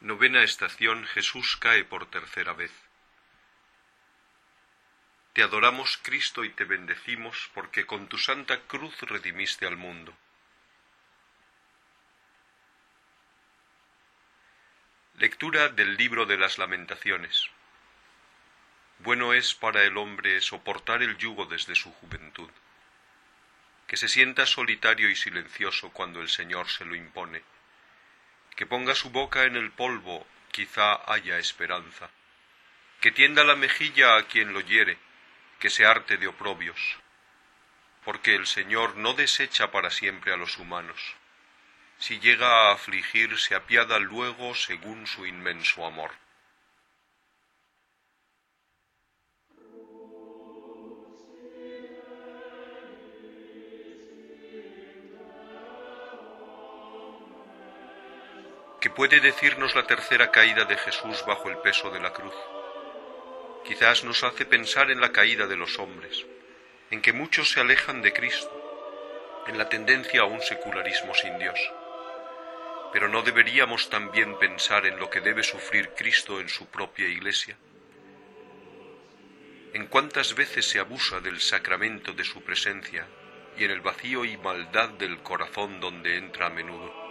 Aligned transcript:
Novena 0.00 0.42
estación 0.42 1.04
Jesús 1.08 1.58
cae 1.58 1.84
por 1.84 2.08
tercera 2.08 2.54
vez. 2.54 2.72
Te 5.34 5.42
adoramos, 5.42 5.98
Cristo, 5.98 6.42
y 6.42 6.48
te 6.48 6.64
bendecimos, 6.64 7.50
porque 7.52 7.84
con 7.84 8.08
tu 8.08 8.16
santa 8.16 8.60
cruz 8.62 8.98
redimiste 9.02 9.66
al 9.66 9.76
mundo. 9.76 10.16
Lectura 15.18 15.68
del 15.68 15.98
libro 15.98 16.24
de 16.24 16.38
las 16.38 16.56
lamentaciones. 16.56 17.50
Bueno 19.00 19.34
es 19.34 19.54
para 19.54 19.84
el 19.84 19.98
hombre 19.98 20.40
soportar 20.40 21.02
el 21.02 21.18
yugo 21.18 21.44
desde 21.44 21.74
su 21.74 21.92
juventud, 21.92 22.50
que 23.86 23.98
se 23.98 24.08
sienta 24.08 24.46
solitario 24.46 25.10
y 25.10 25.16
silencioso 25.16 25.90
cuando 25.90 26.22
el 26.22 26.30
Señor 26.30 26.70
se 26.70 26.86
lo 26.86 26.94
impone 26.94 27.42
que 28.60 28.66
ponga 28.66 28.94
su 28.94 29.08
boca 29.08 29.44
en 29.44 29.56
el 29.56 29.70
polvo, 29.70 30.26
quizá 30.52 31.00
haya 31.10 31.38
esperanza, 31.38 32.10
que 33.00 33.10
tienda 33.10 33.42
la 33.42 33.56
mejilla 33.56 34.18
a 34.18 34.24
quien 34.24 34.52
lo 34.52 34.60
hiere, 34.60 34.98
que 35.58 35.70
se 35.70 35.86
harte 35.86 36.18
de 36.18 36.26
oprobios, 36.26 36.98
porque 38.04 38.34
el 38.34 38.46
Señor 38.46 38.98
no 38.98 39.14
desecha 39.14 39.70
para 39.70 39.90
siempre 39.90 40.34
a 40.34 40.36
los 40.36 40.58
humanos. 40.58 41.00
Si 42.00 42.20
llega 42.20 42.48
a 42.48 42.72
afligir, 42.72 43.38
se 43.38 43.54
apiada 43.54 43.98
luego 43.98 44.54
según 44.54 45.06
su 45.06 45.24
inmenso 45.24 45.86
amor. 45.86 46.10
¿Qué 58.80 58.88
puede 58.88 59.20
decirnos 59.20 59.74
la 59.74 59.86
tercera 59.86 60.30
caída 60.30 60.64
de 60.64 60.74
Jesús 60.78 61.22
bajo 61.26 61.50
el 61.50 61.58
peso 61.58 61.90
de 61.90 62.00
la 62.00 62.14
cruz? 62.14 62.32
Quizás 63.62 64.04
nos 64.04 64.24
hace 64.24 64.46
pensar 64.46 64.90
en 64.90 65.02
la 65.02 65.12
caída 65.12 65.46
de 65.46 65.56
los 65.56 65.78
hombres, 65.78 66.24
en 66.90 67.02
que 67.02 67.12
muchos 67.12 67.50
se 67.50 67.60
alejan 67.60 68.00
de 68.00 68.14
Cristo, 68.14 69.44
en 69.48 69.58
la 69.58 69.68
tendencia 69.68 70.22
a 70.22 70.24
un 70.24 70.40
secularismo 70.40 71.14
sin 71.14 71.38
Dios. 71.38 71.60
Pero 72.90 73.08
¿no 73.08 73.20
deberíamos 73.20 73.90
también 73.90 74.38
pensar 74.38 74.86
en 74.86 74.98
lo 74.98 75.10
que 75.10 75.20
debe 75.20 75.42
sufrir 75.42 75.90
Cristo 75.90 76.40
en 76.40 76.48
su 76.48 76.64
propia 76.70 77.06
Iglesia? 77.06 77.58
¿En 79.74 79.88
cuántas 79.88 80.34
veces 80.34 80.66
se 80.66 80.78
abusa 80.78 81.20
del 81.20 81.38
sacramento 81.42 82.14
de 82.14 82.24
su 82.24 82.42
presencia 82.42 83.06
y 83.58 83.64
en 83.64 83.72
el 83.72 83.82
vacío 83.82 84.24
y 84.24 84.38
maldad 84.38 84.88
del 84.88 85.18
corazón 85.18 85.80
donde 85.80 86.16
entra 86.16 86.46
a 86.46 86.50
menudo? 86.50 87.09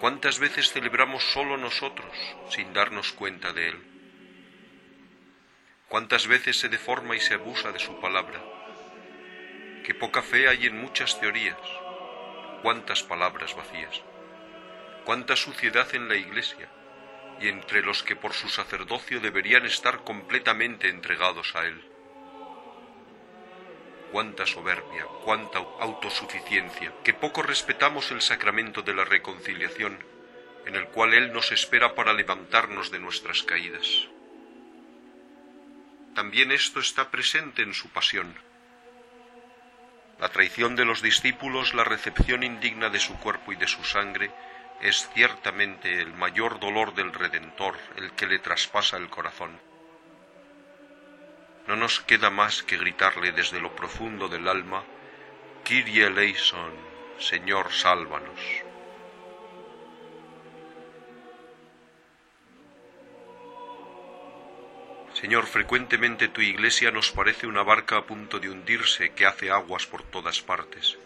¿Cuántas 0.00 0.38
veces 0.38 0.72
celebramos 0.72 1.22
solo 1.22 1.58
nosotros 1.58 2.10
sin 2.48 2.72
darnos 2.72 3.12
cuenta 3.12 3.52
de 3.52 3.68
Él? 3.68 3.78
¿Cuántas 5.88 6.26
veces 6.26 6.58
se 6.58 6.70
deforma 6.70 7.16
y 7.16 7.20
se 7.20 7.34
abusa 7.34 7.70
de 7.70 7.78
su 7.78 8.00
palabra? 8.00 8.40
Qué 9.84 9.94
poca 9.94 10.22
fe 10.22 10.48
hay 10.48 10.64
en 10.64 10.80
muchas 10.80 11.20
teorías. 11.20 11.58
Cuántas 12.62 13.02
palabras 13.02 13.54
vacías. 13.54 14.00
Cuánta 15.04 15.36
suciedad 15.36 15.94
en 15.94 16.08
la 16.08 16.16
Iglesia 16.16 16.70
y 17.38 17.48
entre 17.48 17.82
los 17.82 18.02
que 18.02 18.16
por 18.16 18.32
su 18.32 18.48
sacerdocio 18.48 19.20
deberían 19.20 19.66
estar 19.66 20.02
completamente 20.02 20.88
entregados 20.88 21.54
a 21.54 21.66
Él 21.66 21.90
cuánta 24.12 24.46
soberbia, 24.46 25.06
cuánta 25.24 25.58
autosuficiencia, 25.58 26.92
que 27.04 27.14
poco 27.14 27.42
respetamos 27.42 28.10
el 28.10 28.20
sacramento 28.20 28.82
de 28.82 28.94
la 28.94 29.04
reconciliación, 29.04 29.98
en 30.66 30.76
el 30.76 30.86
cual 30.88 31.14
Él 31.14 31.32
nos 31.32 31.52
espera 31.52 31.94
para 31.94 32.12
levantarnos 32.12 32.90
de 32.90 32.98
nuestras 32.98 33.42
caídas. 33.42 34.08
También 36.14 36.52
esto 36.52 36.80
está 36.80 37.10
presente 37.10 37.62
en 37.62 37.72
su 37.72 37.88
pasión. 37.88 38.34
La 40.18 40.28
traición 40.28 40.76
de 40.76 40.84
los 40.84 41.00
discípulos, 41.00 41.72
la 41.72 41.84
recepción 41.84 42.42
indigna 42.42 42.90
de 42.90 43.00
su 43.00 43.18
cuerpo 43.18 43.52
y 43.52 43.56
de 43.56 43.68
su 43.68 43.84
sangre, 43.84 44.30
es 44.82 45.08
ciertamente 45.14 46.00
el 46.00 46.12
mayor 46.12 46.60
dolor 46.60 46.94
del 46.94 47.12
Redentor, 47.12 47.76
el 47.96 48.12
que 48.12 48.26
le 48.26 48.38
traspasa 48.38 48.96
el 48.96 49.08
corazón 49.08 49.69
no 51.70 51.76
nos 51.76 52.00
queda 52.00 52.30
más 52.30 52.64
que 52.64 52.76
gritarle 52.76 53.30
desde 53.30 53.60
lo 53.60 53.76
profundo 53.76 54.26
del 54.26 54.48
alma, 54.48 54.82
Kyrie 55.62 56.06
eleison, 56.06 56.72
Señor, 57.16 57.70
sálvanos. 57.70 58.40
Señor, 65.14 65.46
frecuentemente 65.46 66.26
tu 66.26 66.40
iglesia 66.40 66.90
nos 66.90 67.12
parece 67.12 67.46
una 67.46 67.62
barca 67.62 67.98
a 67.98 68.04
punto 68.04 68.40
de 68.40 68.50
hundirse 68.50 69.12
que 69.12 69.26
hace 69.26 69.52
aguas 69.52 69.86
por 69.86 70.02
todas 70.02 70.42
partes. 70.42 70.98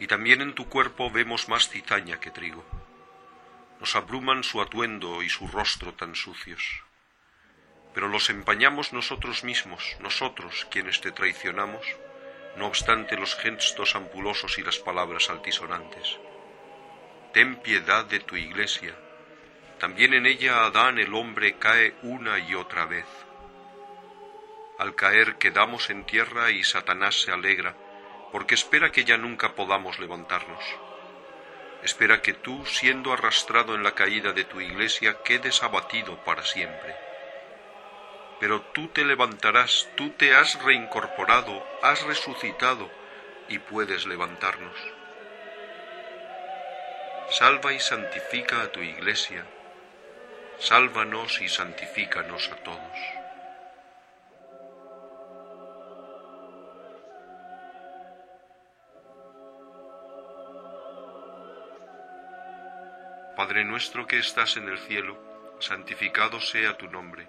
Y 0.00 0.08
también 0.08 0.40
en 0.40 0.54
tu 0.56 0.68
cuerpo 0.68 1.08
vemos 1.08 1.48
más 1.48 1.68
cizaña 1.68 2.18
que 2.18 2.32
trigo. 2.32 2.64
Nos 3.78 3.94
abruman 3.94 4.42
su 4.42 4.60
atuendo 4.60 5.22
y 5.22 5.28
su 5.28 5.46
rostro 5.46 5.94
tan 5.94 6.16
sucios 6.16 6.82
pero 7.94 8.08
los 8.08 8.30
empañamos 8.30 8.92
nosotros 8.92 9.44
mismos, 9.44 9.96
nosotros 10.00 10.66
quienes 10.70 11.00
te 11.00 11.12
traicionamos, 11.12 11.84
no 12.56 12.66
obstante 12.66 13.16
los 13.16 13.34
gestos 13.36 13.94
ampulosos 13.94 14.58
y 14.58 14.62
las 14.62 14.78
palabras 14.78 15.30
altisonantes. 15.30 16.18
Ten 17.32 17.56
piedad 17.56 18.04
de 18.04 18.20
tu 18.20 18.36
iglesia. 18.36 18.94
También 19.78 20.14
en 20.14 20.26
ella 20.26 20.64
Adán 20.64 20.98
el 20.98 21.14
hombre 21.14 21.58
cae 21.58 21.94
una 22.02 22.38
y 22.38 22.54
otra 22.54 22.86
vez. 22.86 23.06
Al 24.78 24.94
caer 24.94 25.36
quedamos 25.36 25.90
en 25.90 26.04
tierra 26.04 26.50
y 26.50 26.64
Satanás 26.64 27.20
se 27.20 27.32
alegra, 27.32 27.74
porque 28.32 28.54
espera 28.54 28.90
que 28.90 29.04
ya 29.04 29.16
nunca 29.16 29.54
podamos 29.54 29.98
levantarnos. 29.98 30.64
Espera 31.82 32.22
que 32.22 32.32
tú, 32.32 32.64
siendo 32.64 33.12
arrastrado 33.12 33.74
en 33.74 33.82
la 33.82 33.94
caída 33.94 34.32
de 34.32 34.44
tu 34.44 34.60
iglesia, 34.60 35.18
quedes 35.24 35.62
abatido 35.62 36.16
para 36.24 36.44
siempre 36.44 37.11
pero 38.42 38.60
tú 38.60 38.88
te 38.88 39.04
levantarás, 39.04 39.88
tú 39.94 40.10
te 40.10 40.34
has 40.34 40.60
reincorporado, 40.64 41.64
has 41.80 42.02
resucitado 42.02 42.90
y 43.48 43.60
puedes 43.60 44.04
levantarnos. 44.04 44.74
Salva 47.30 47.72
y 47.72 47.78
santifica 47.78 48.62
a 48.62 48.72
tu 48.72 48.80
iglesia, 48.80 49.46
sálvanos 50.58 51.40
y 51.40 51.48
santifícanos 51.48 52.50
a 52.50 52.56
todos. 52.56 52.98
Padre 63.36 63.62
nuestro 63.62 64.08
que 64.08 64.18
estás 64.18 64.56
en 64.56 64.68
el 64.68 64.80
cielo, 64.80 65.16
santificado 65.60 66.40
sea 66.40 66.76
tu 66.76 66.88
nombre 66.88 67.28